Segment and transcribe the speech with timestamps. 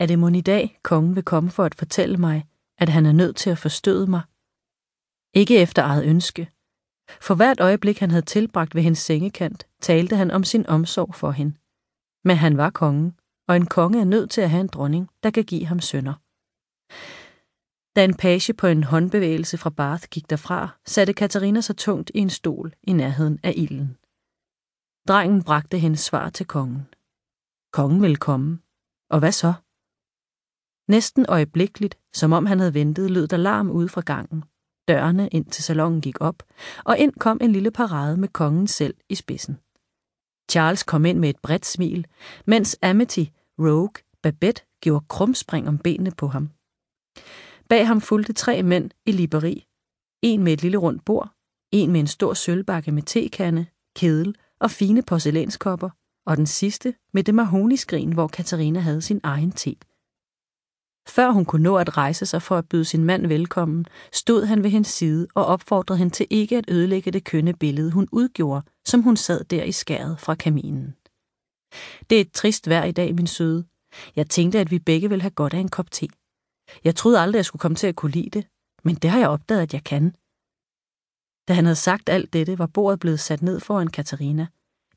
[0.00, 2.46] Er det mon i dag, kongen vil komme for at fortælle mig,
[2.78, 4.22] at han er nødt til at forstøde mig?
[5.34, 6.50] Ikke efter eget ønske.
[7.20, 11.30] For hvert øjeblik, han havde tilbragt ved hendes sengekant, talte han om sin omsorg for
[11.30, 11.54] hende.
[12.24, 13.18] Men han var kongen,
[13.48, 16.14] og en konge er nødt til at have en dronning, der kan give ham sønner.
[17.96, 22.18] Da en page på en håndbevægelse fra Bath gik derfra, satte Katarina sig tungt i
[22.18, 23.96] en stol i nærheden af ilden.
[25.08, 26.86] Drengen bragte hendes svar til kongen.
[27.72, 28.58] Kongen ville komme.
[29.10, 29.52] Og hvad så?
[30.90, 34.44] Næsten øjeblikkeligt, som om han havde ventet, lød der larm ude fra gangen.
[34.88, 36.42] Dørene ind til salongen gik op,
[36.84, 39.58] og ind kom en lille parade med kongen selv i spidsen.
[40.50, 42.06] Charles kom ind med et bredt smil,
[42.46, 43.24] mens Amity,
[43.58, 46.50] Rogue, Babette gjorde krumspring om benene på ham.
[47.68, 49.66] Bag ham fulgte tre mænd i liberi.
[50.22, 51.30] En med et lille rundt bord,
[51.72, 55.90] en med en stor sølvbakke med tekande, kedel og fine porcelænskopper,
[56.26, 59.76] og den sidste med det mahoniskrin, hvor Katarina havde sin egen te.
[61.10, 64.62] Før hun kunne nå at rejse sig for at byde sin mand velkommen, stod han
[64.62, 68.66] ved hendes side og opfordrede hende til ikke at ødelægge det kønne billede, hun udgjorde,
[68.86, 70.94] som hun sad der i skæret fra kaminen.
[72.10, 73.64] Det er et trist vejr i dag, min søde.
[74.16, 76.08] Jeg tænkte, at vi begge ville have godt af en kop te.
[76.84, 78.46] Jeg troede aldrig, jeg skulle komme til at kunne lide det,
[78.84, 80.10] men det har jeg opdaget, at jeg kan.
[81.48, 84.46] Da han havde sagt alt dette, var bordet blevet sat ned foran Katarina.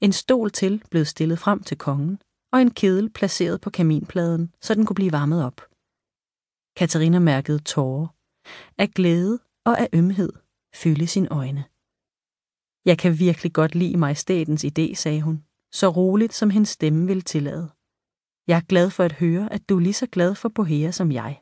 [0.02, 2.20] En stol til blev stillet frem til kongen,
[2.52, 5.73] og en kedel placeret på kaminpladen, så den kunne blive varmet op.
[6.76, 8.08] Katarina mærkede tårer.
[8.78, 10.34] Af glæde og af ømhed
[10.76, 11.64] fylde sin øjne.
[12.86, 17.22] Jeg kan virkelig godt lide majestætens idé, sagde hun, så roligt som hendes stemme ville
[17.22, 17.70] tillade.
[18.48, 21.12] Jeg er glad for at høre, at du er lige så glad for Bohea som
[21.12, 21.42] jeg.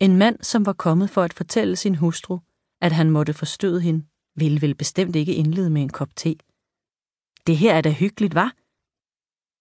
[0.00, 2.38] En mand, som var kommet for at fortælle sin hustru,
[2.80, 6.36] at han måtte forstøde hende, ville vel bestemt ikke indlede med en kop te.
[7.46, 8.54] Det her er da hyggeligt, var?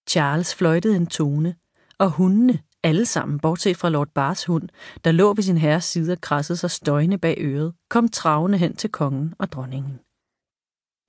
[0.10, 1.56] Charles fløjtede en tone,
[1.98, 4.70] og hundene, alle sammen, bortset fra Lord Bars hund,
[5.04, 8.76] der lå ved sin herres side og krassede sig støjende bag øret, kom travende hen
[8.76, 10.00] til kongen og dronningen.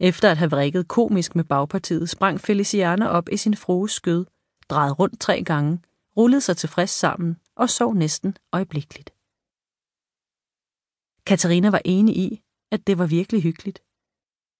[0.00, 4.26] Efter at have vrikket komisk med bagpartiet, sprang Feliciana op i sin frues skød,
[4.70, 5.82] drejede rundt tre gange,
[6.16, 9.10] rullede sig tilfreds sammen og sov næsten øjeblikkeligt.
[11.26, 13.82] Katarina var enig i, at det var virkelig hyggeligt.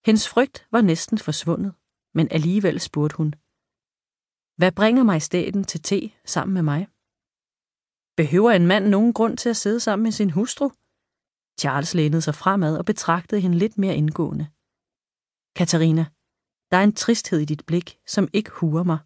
[0.07, 1.75] Hendes frygt var næsten forsvundet,
[2.15, 3.35] men alligevel spurgte hun.
[4.57, 6.87] Hvad bringer majestæten til te sammen med mig?
[8.21, 10.71] Behøver en mand nogen grund til at sidde sammen med sin hustru?
[11.61, 14.47] Charles lænede sig fremad og betragtede hende lidt mere indgående.
[15.57, 16.05] Katarina,
[16.71, 18.99] der er en tristhed i dit blik, som ikke huer mig.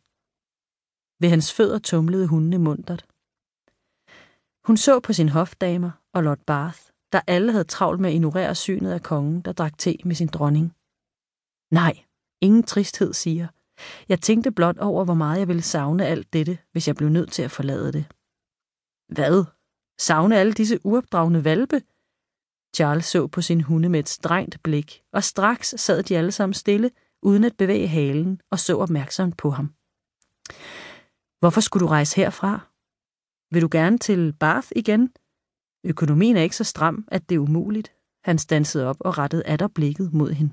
[1.21, 3.07] Ved hans fødder tumlede hundene muntert.
[4.67, 6.81] Hun så på sin hofdamer og Lord Bath,
[7.13, 10.29] der alle havde travlt med at ignorere synet af kongen, der drak te med sin
[10.29, 10.67] dronning.
[11.71, 12.05] Nej,
[12.41, 13.49] ingen tristhed, siger.
[14.09, 17.33] Jeg tænkte blot over, hvor meget jeg ville savne alt dette, hvis jeg blev nødt
[17.33, 18.05] til at forlade det.
[19.09, 19.45] Hvad?
[19.99, 21.83] Savne alle disse uopdragne valpe?
[22.77, 26.55] Charles så på sin hunde med et strengt blik, og straks sad de alle sammen
[26.55, 26.91] stille,
[27.23, 29.67] uden at bevæge halen, og så opmærksomt på ham.
[31.41, 32.53] Hvorfor skulle du rejse herfra?
[33.55, 35.13] Vil du gerne til Bath igen?
[35.85, 37.93] Økonomien er ikke så stram, at det er umuligt.
[38.25, 40.53] Han stansede op og rettede atter blikket mod hende.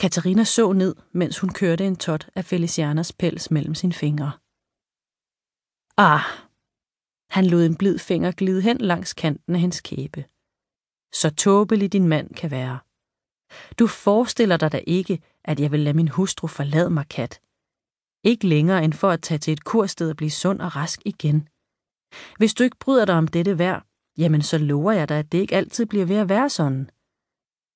[0.00, 4.32] Katarina så ned, mens hun kørte en tot af Felicianas pels mellem sine fingre.
[6.00, 6.24] Ah!
[7.30, 10.24] Han lod en blid finger glide hen langs kanten af hendes kæbe.
[11.12, 12.78] Så tåbelig din mand kan være.
[13.78, 17.40] Du forestiller dig da ikke, at jeg vil lade min hustru forlade mig, kat.
[18.24, 21.48] Ikke længere end for at tage til et kursted og blive sund og rask igen.
[22.36, 23.80] Hvis du ikke bryder dig om dette vejr,
[24.18, 26.90] jamen så lover jeg dig, at det ikke altid bliver ved at være sådan.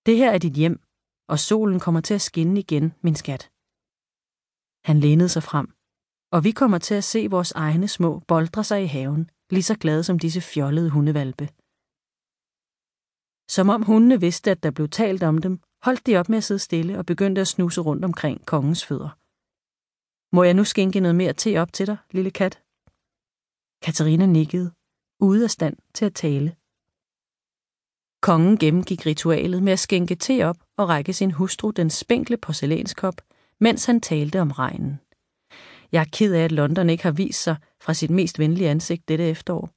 [0.07, 0.81] Det her er dit hjem,
[1.29, 3.51] og solen kommer til at skinne igen, min skat.
[4.85, 5.75] Han lænede sig frem,
[6.33, 9.77] og vi kommer til at se vores egne små boldre sig i haven, lige så
[9.79, 11.49] glade som disse fjollede hundevalpe.
[13.55, 16.45] Som om hundene vidste, at der blev talt om dem, holdt de op med at
[16.45, 19.19] sidde stille og begyndte at snuse rundt omkring kongens fødder.
[20.37, 22.63] Må jeg nu skænke noget mere te op til dig, lille kat?
[23.85, 24.73] Katarina nikkede,
[25.21, 26.57] ude af stand til at tale.
[28.21, 33.15] Kongen gennemgik ritualet med at skænke te op og række sin hustru den spinkle porcelænskop,
[33.61, 35.01] mens han talte om regnen.
[35.93, 39.09] Jeg er ked af, at London ikke har vist sig fra sit mest venlige ansigt
[39.09, 39.71] dette efterår.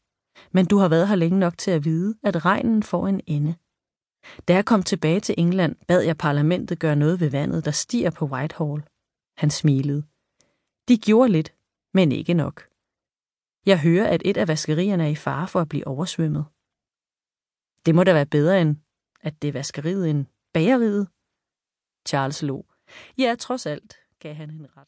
[0.52, 3.56] Men du har været her længe nok til at vide, at regnen får en ende.
[4.48, 8.10] Da jeg kom tilbage til England, bad jeg parlamentet gøre noget ved vandet, der stiger
[8.10, 8.84] på Whitehall.
[9.38, 10.04] Han smilede.
[10.88, 11.54] De gjorde lidt,
[11.94, 12.68] men ikke nok.
[13.66, 16.46] Jeg hører, at et af vaskerierne er i fare for at blive oversvømmet.
[17.86, 18.76] Det må da være bedre end,
[19.22, 21.08] at det er vaskeriet end bageriet.
[22.08, 22.66] Charles lå.
[23.18, 24.88] Ja, trods alt, gav han hende ret.